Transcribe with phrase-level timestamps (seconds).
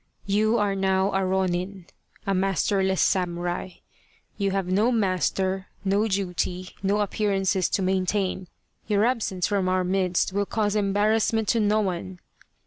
[0.25, 1.85] You are now a ronin
[2.25, 3.73] [a masterless samurai],
[4.35, 8.47] you have no master, no duty, no appearances to maintain.
[8.87, 12.17] Your absence from our midst will cause embarrassment to no one.